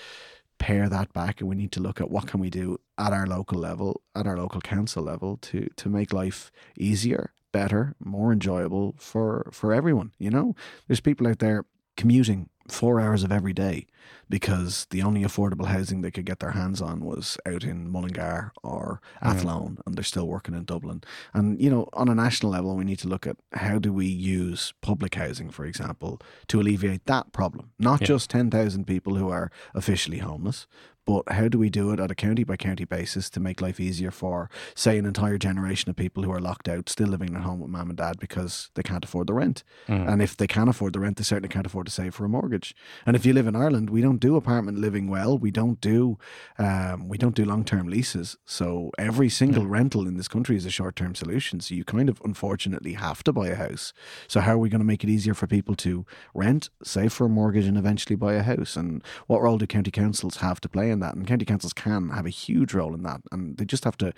[0.59, 3.27] pare that back and we need to look at what can we do at our
[3.27, 8.95] local level, at our local council level to to make life easier, better, more enjoyable
[8.99, 10.13] for for everyone.
[10.19, 10.57] You know,
[10.89, 11.65] there's people out there
[11.97, 13.87] commuting four hours of every day
[14.29, 18.53] because the only affordable housing they could get their hands on was out in Mullingar
[18.63, 21.03] or Athlone, and they're still working in Dublin.
[21.33, 24.07] And you know, on a national level, we need to look at how do we
[24.07, 27.71] use public housing, for example, to alleviate that problem.
[27.79, 28.09] Not Yeah.
[28.09, 30.67] just ten thousand people who are officially homeless,
[31.07, 33.79] but how do we do it at a county by county basis to make life
[33.81, 37.43] easier for, say, an entire generation of people who are locked out, still living at
[37.43, 39.63] home with mum and dad because they can't afford the rent?
[39.87, 42.29] And if they can't afford the rent, they certainly can't afford to save for a
[42.29, 42.75] mortgage.
[43.07, 45.39] And if you live in Ireland, we don't do apartment living well.
[45.39, 46.19] We don't do
[46.59, 48.37] um, we don't do long term leases.
[48.45, 51.61] So every single rental in this country is a short term solution.
[51.61, 53.93] So you kind of unfortunately have to buy a house.
[54.27, 57.27] So how are we going to make it easier for people to rent, save for
[57.27, 58.75] a mortgage, and eventually buy a house?
[58.77, 61.15] And what role do county councils have to play that?
[61.15, 63.21] And county councils can have a huge role in that.
[63.33, 64.13] And they just have to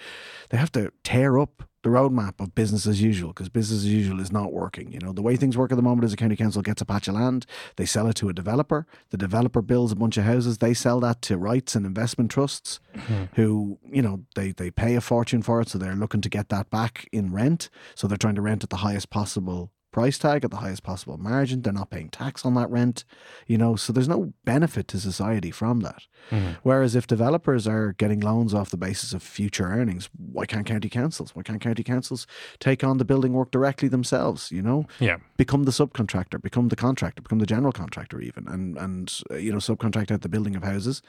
[0.51, 4.21] they have to tear up the roadmap of business as usual because business as usual
[4.21, 4.93] is not working.
[4.93, 6.85] You know, the way things work at the moment is a county council gets a
[6.85, 10.25] patch of land, they sell it to a developer, the developer builds a bunch of
[10.25, 13.25] houses, they sell that to rights and investment trusts hmm.
[13.35, 16.49] who, you know, they, they pay a fortune for it, so they're looking to get
[16.49, 17.71] that back in rent.
[17.95, 21.19] So they're trying to rent at the highest possible price tag at the highest possible
[21.19, 21.63] margin.
[21.63, 23.05] They're not paying tax on that rent,
[23.49, 26.03] you know, so there's no benefit to society from that.
[26.63, 30.89] Whereas if developers are getting loans off the basis of future earnings, why can't county
[30.89, 31.35] councils?
[31.35, 32.27] Why can't county councils
[32.61, 34.87] take on the building work directly themselves, you know?
[35.01, 35.17] Yeah.
[35.37, 39.51] become the subcontractor, become the contractor, become the general contractor, even, and and uh, you
[39.53, 41.03] know subcontract out the building of houses,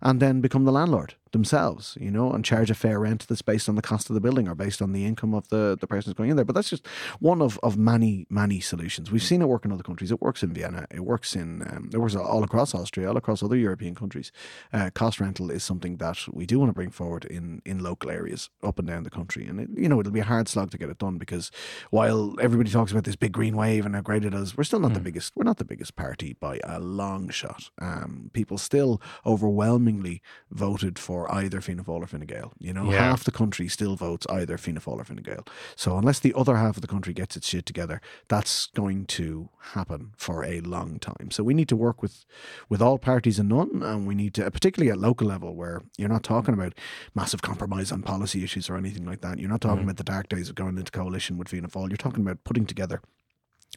[0.00, 3.68] and then become the landlord themselves, you know, and charge a fair rent that's based
[3.68, 6.10] on the cost of the building or based on the income of the the person
[6.10, 6.44] who's going in there.
[6.44, 6.86] But that's just
[7.20, 9.10] one of of many many solutions.
[9.10, 10.10] We've seen it work in other countries.
[10.10, 10.86] It works in Vienna.
[10.90, 14.32] It works in um, it works all across Austria, all across other European countries.
[14.72, 18.10] Uh, cost rental is something that we do want to bring forward in in local
[18.10, 20.70] areas up and down the country, and it, you know it'll be a hard slog
[20.70, 21.50] to get it done because
[21.90, 24.80] while everybody talks about this big green wave and how great it is, we're still
[24.80, 25.32] not the biggest.
[25.36, 27.70] We're not the biggest party by a long shot.
[27.80, 32.52] Um, people still overwhelmingly voted for either Fianna Fáil or Fine Gael.
[32.58, 32.98] You know, Yeah.
[32.98, 35.44] half the country still votes either Fianna Fáil or Fine Gael.
[35.76, 39.48] So unless the other half of the country gets its shit together, that's going to
[39.72, 41.30] happen for a long time.
[41.30, 42.24] So we need to work with
[42.68, 46.08] with all parties and none, and we need to, particularly at local level, where you're
[46.08, 46.74] not talking about
[47.14, 49.38] massive compromise on policy issues or anything like that.
[49.38, 49.84] You're not talking mm.
[49.84, 51.88] about the dark days of going into coalition with Fianna Fáil.
[51.88, 53.00] You're talking about putting together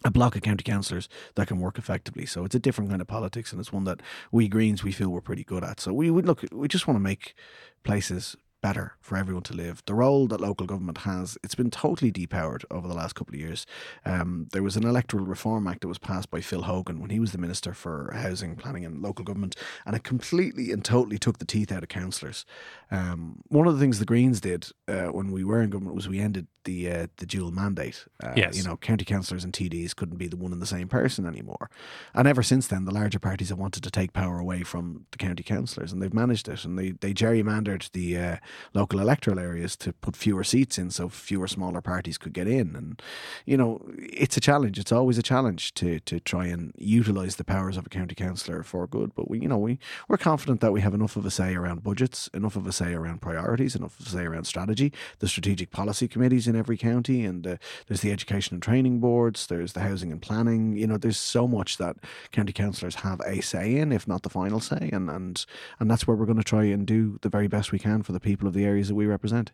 [0.04, 2.26] a block of county councillors that can work effectively.
[2.26, 4.02] So it's a different kind of politics, and it's one that
[4.32, 5.80] we Greens we feel we're pretty good at.
[5.80, 6.44] So we would look.
[6.52, 7.36] We just want to make
[7.84, 9.82] places better for everyone to live.
[9.86, 13.40] The role that local government has, it's been totally depowered over the last couple of
[13.40, 13.66] years.
[14.06, 17.20] Um, there was an electoral reform act that was passed by Phil Hogan when he
[17.20, 21.40] was the minister for housing, planning, and local government, and it completely and totally took
[21.40, 22.46] the teeth out of councillors.
[22.92, 26.08] Um, one of the things the Greens did uh, when we were in government was
[26.08, 28.06] we ended the uh, the dual mandate.
[28.24, 28.56] Uh, Yes.
[28.56, 31.70] you know, county councillors and TDs couldn't be the one and the same person anymore.
[32.14, 35.18] And ever since then, the larger parties have wanted to take power away from the
[35.18, 36.64] county councillors, and they've managed it.
[36.64, 38.38] And they, they gerrymandered the uh,
[38.74, 42.76] local electoral areas to put fewer seats in, so fewer smaller parties could get in.
[42.76, 43.02] And
[43.46, 44.80] you know, it's a challenge.
[44.80, 48.64] It's always a challenge to to try and utilise the powers of a county councillor
[48.64, 49.14] for good.
[49.16, 51.84] But we, you know, we we're confident that we have enough of a say around
[51.84, 54.92] budgets, enough of a say around priorities, enough of a say around strategy.
[55.20, 57.56] The strategic policy committees in every county, and uh,
[57.88, 59.48] there's the education and training boards.
[59.48, 60.76] There's the housing and planning.
[60.78, 61.98] You know, there's so much that
[62.32, 65.46] county councillors have a say in, if not the final say, and and
[65.80, 68.12] and that's where we're going to try and do the very best we can for
[68.12, 69.52] the people of the areas that we represent.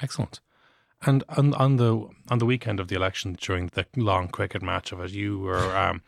[0.00, 0.40] Excellent.
[1.06, 4.90] And on, on the on the weekend of the election, during the long cricket match
[4.92, 6.02] of it, you were um,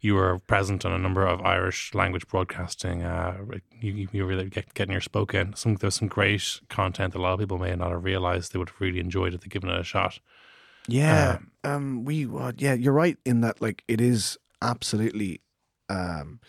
[0.00, 3.02] you were present on a number of Irish language broadcasting.
[3.02, 3.38] Uh,
[3.80, 5.54] you, you were really get, getting your spoke in.
[5.54, 8.52] Some there was some great content that a lot of people may not have realised
[8.52, 10.18] they would have really enjoyed if they'd given it a shot.
[10.86, 15.40] Yeah, um, we uh, yeah, you're right in that like it is absolutely
[15.90, 16.40] um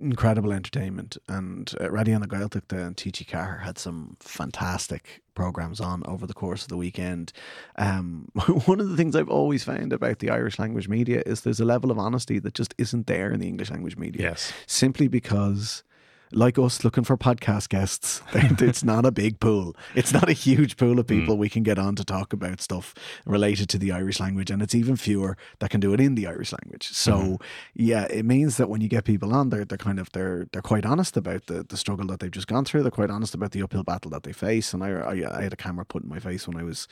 [0.00, 6.26] incredible entertainment and uh, Raidió na Gaeltachta and TG4 had some fantastic programs on over
[6.26, 7.32] the course of the weekend.
[7.76, 8.28] Um,
[8.66, 11.64] one of the things I've always found about the Irish language media is there's a
[11.64, 14.52] level of honesty that just isn't there in the English language media Yes.
[14.66, 15.82] simply because
[16.32, 18.22] like us looking for podcast guests.
[18.32, 19.76] it's not a big pool.
[19.94, 21.20] It's not a huge pool of hmm.
[21.20, 24.62] people we can get on to talk about stuff related to the Irish language, and
[24.62, 26.88] it's even fewer that can do it in the Irish language.
[26.88, 27.34] So mm-hmm.
[27.74, 30.62] yeah, it means that when you get people on, they're they're kind of they're they're
[30.62, 32.82] quite honest about the the struggle that they've just gone through.
[32.82, 34.72] They're quite honest about the uphill battle that they face.
[34.72, 36.88] And I I, I had a camera put in my face when I was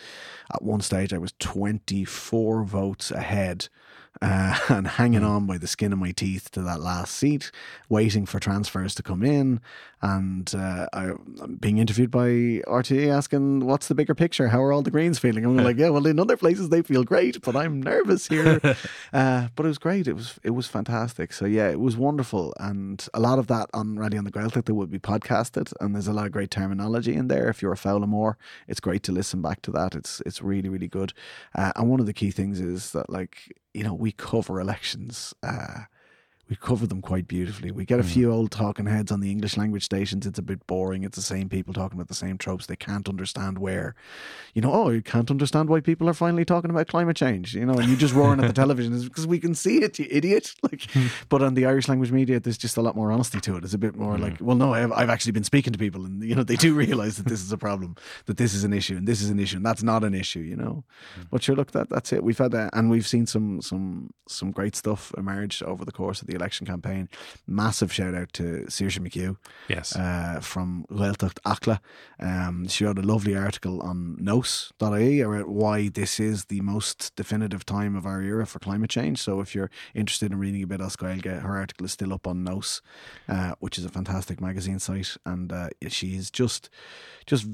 [0.52, 3.68] at one stage I was twenty four votes ahead
[4.22, 7.50] uh, and hanging on by the skin of my teeth to that last seat,
[7.88, 9.60] waiting for transfers to come in,
[10.04, 14.48] and uh, I, I'm being interviewed by RTE asking, "What's the bigger picture?
[14.48, 17.04] How are all the Greens feeling?" I'm like, "Yeah, well, in other places they feel
[17.04, 18.60] great, but I'm nervous here."
[19.14, 20.06] uh, but it was great.
[20.06, 21.32] It was it was fantastic.
[21.32, 24.74] So yeah, it was wonderful, and a lot of that on Raidió na Gaeltachta that
[24.74, 27.48] would be podcasted, and there's a lot of great terminology in there.
[27.48, 28.34] If you're a foghlaimeoir,
[28.68, 29.94] it's great to listen back to that.
[29.94, 31.14] It's it's really really good.
[31.54, 35.32] Uh, and one of the key things is that like you know we cover elections.
[35.42, 35.84] Uh,
[36.48, 37.70] we cover them quite beautifully.
[37.70, 38.12] We get a mm.
[38.12, 40.26] few old talking heads on the English language stations.
[40.26, 41.02] It's a bit boring.
[41.02, 42.66] It's the same people talking about the same tropes.
[42.66, 43.94] They can't understand where,
[44.52, 47.64] you know, oh, you can't understand why people are finally talking about climate change, you
[47.64, 50.06] know, and you just roaring at the television is because we can see it, you
[50.10, 50.54] idiot.
[50.64, 51.08] Like, hmm.
[51.28, 53.64] but on the Irish language media, there's just a lot more honesty to it.
[53.64, 56.24] It's a bit more like, well, no, I've, I've actually been speaking to people, and
[56.24, 58.96] you know, they do realize that this is a problem, that this is an issue,
[58.96, 60.84] and this is an issue, and that's not an issue, you know.
[61.16, 61.22] Hmm.
[61.30, 62.24] But sure, look, that that's it.
[62.24, 66.22] We've had that, and we've seen some some some great stuff emerge over the course
[66.22, 67.08] of the election campaign.
[67.46, 69.36] Massive shout out to Saoirse McHugh
[69.68, 69.94] Yes.
[69.96, 71.80] uh, from Gaeltacht Acla.
[72.20, 77.64] Um, she wrote a lovely article on nos.ie about why this is the most definitive
[77.64, 79.18] time of our era for climate change.
[79.20, 82.26] So if you're interested in reading a bit of Gaeilge, her article is still up
[82.26, 82.82] on Nos,
[83.28, 86.68] uh, which is a fantastic magazine site, and uh, she's just
[87.26, 87.46] just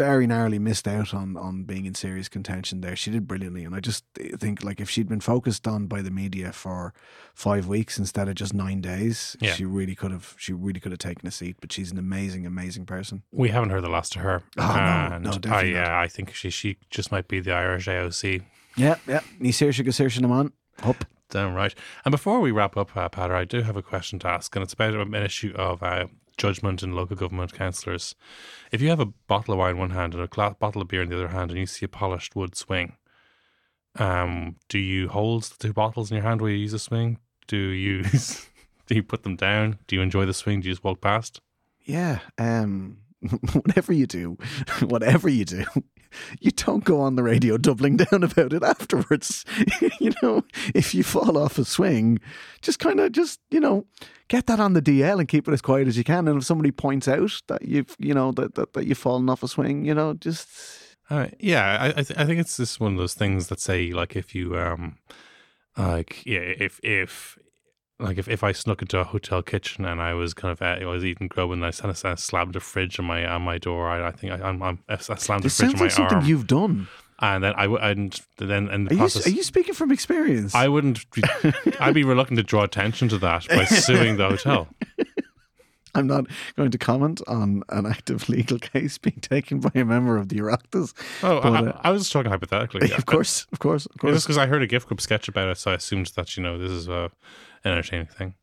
[0.00, 2.96] very narrowly missed out on on being in serious contention there.
[2.96, 4.04] She did brilliantly, and I just
[4.42, 6.92] think like if she'd been focused on by the media for
[7.34, 9.54] five weeks instead of just nine days, Yeah.
[9.56, 11.56] she really could have she really could have taken a seat.
[11.60, 13.22] But she's an amazing, amazing person.
[13.32, 14.42] We haven't heard the last of her.
[14.58, 15.80] Oh, no, and no, I, definitely not.
[15.88, 18.42] yeah, I think she she just might be the Irish AOC.
[18.76, 19.20] Yeah, yeah.
[19.40, 21.04] Ní séir go sin am up.
[21.30, 21.74] Damn right.
[22.04, 24.62] And before we wrap up, uh, Peadar, I do have a question to ask, and
[24.64, 26.06] it's about an issue of uh,
[26.40, 28.14] judgment in local government councillors.
[28.72, 31.02] If you have a bottle of wine in one hand and a bottle of beer
[31.02, 32.96] in the other hand, and you see a polished wood swing,
[33.96, 37.18] um, do you hold the two bottles in your hand while you use the swing?
[37.46, 38.02] Do you
[38.86, 39.78] do you put them down?
[39.86, 40.60] Do you enjoy the swing?
[40.60, 41.40] Do you just walk past?
[41.84, 42.20] Yeah.
[42.38, 42.98] Um
[43.52, 44.38] whatever you do,
[44.80, 45.64] whatever you do,
[46.40, 49.44] you don't go on the radio doubling down about it afterwards.
[50.00, 50.44] you know,
[50.74, 52.18] if you fall off a swing,
[52.62, 53.86] just kind of just, you know,
[54.28, 56.28] get that on the DL and keep it as quiet as you can.
[56.28, 59.42] And if somebody points out that you've, you know, that, that, that you've fallen off
[59.42, 60.48] a swing, you know, just
[61.10, 63.90] Uh, yeah, I I, th- I think it's just one of those things that say
[63.90, 64.98] like if you um
[65.76, 67.36] like yeah if if
[68.00, 70.78] like if, if I snuck into a hotel kitchen and I was kind of uh,
[70.80, 73.88] I was eating grub and I of slammed a fridge on my on my door
[73.88, 75.92] I, I think I, I'm, I'm I slammed the it fridge sounds on my like
[75.92, 76.88] something arm you've done.
[77.20, 80.54] and then I would and then in the Are you, are you speaking from experience?
[80.54, 81.22] I wouldn't be,
[81.80, 84.68] I'd be reluctant to draw attention to that by suing the hotel.
[85.94, 86.26] I'm not
[86.56, 90.36] going to comment on an active legal case being taken by a member of the
[90.36, 90.94] Oireachtas.
[91.22, 92.92] Oh, But, I, I was just talking hypothetically.
[92.96, 94.14] of course, of course, of course.
[94.14, 96.42] just because I heard a Gift Grub sketch about it, so I assumed that you
[96.42, 97.10] know this is a
[97.64, 98.34] an entertaining thing.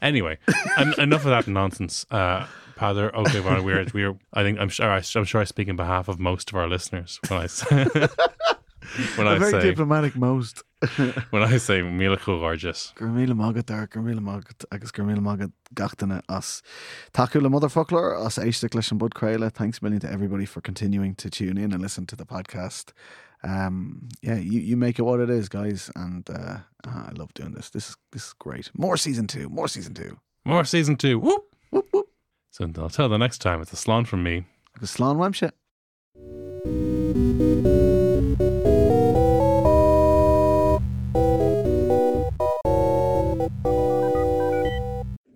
[0.00, 0.38] Anyway,
[0.78, 2.46] en- enough of that nonsense, uh,
[2.76, 3.12] Peadar.
[3.14, 4.16] Okay, well, we're we're.
[4.32, 6.68] I think I'm sure I, I'm sure I speak in behalf of most of our
[6.68, 7.84] listeners when I say
[9.16, 10.62] when A I very say diplomatic most.
[11.30, 12.92] when I say Miracle gorgeous.
[12.96, 16.62] Gurmíle mágad ar gurmíle mágad agus gurmíle mágad gatainna as
[17.12, 19.50] taú le Motherfoclóir as éiste leis an bud creile.
[19.52, 22.92] Thanks a million to everybody for continuing to tune in and listen to the podcast.
[23.44, 27.34] Um, yeah, you, you make it what it is, guys, and uh, ah, I love
[27.34, 27.68] doing this.
[27.70, 28.70] This is this is great.
[28.74, 29.48] More season two.
[29.50, 30.18] More season two.
[30.46, 31.18] More season two.
[31.18, 31.44] Whoop.
[31.70, 32.08] Whoop whoop.
[32.50, 34.46] So until the next time, it's a slán from me.
[34.76, 35.50] Agus slán weimse.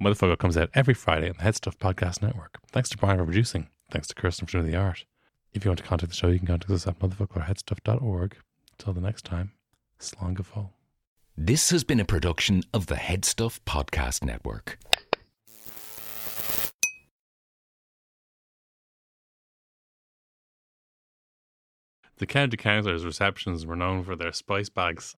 [0.00, 2.58] Motherfoclóir comes out every Friday on the Head Stuff Podcast Network.
[2.72, 3.68] Thanks to Brian for producing.
[3.90, 5.04] Thanks to Kirsten for doing the art.
[5.52, 8.36] If you want to contact the show, you can contact us at motherfocloir@headstuff.org.
[8.72, 9.52] Until the next time,
[9.98, 10.70] slongafol.
[11.36, 14.78] This has been a production of the Headstuff Podcast Network.
[22.18, 25.16] The county councillors' receptions were known for their spice bags